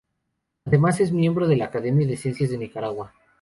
Además, 0.65 0.99
es 0.99 1.11
miembro 1.11 1.47
de 1.47 1.57
la 1.57 1.65
Academia 1.65 2.07
de 2.07 2.17
Ciencias 2.17 2.49
de 2.49 2.57
Nicaragua. 2.57 3.13